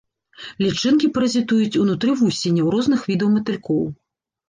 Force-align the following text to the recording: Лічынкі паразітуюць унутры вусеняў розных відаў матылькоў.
Лічынкі 0.65 1.09
паразітуюць 1.19 1.79
унутры 1.85 2.17
вусеняў 2.25 2.75
розных 2.79 3.09
відаў 3.15 3.27
матылькоў. 3.39 3.83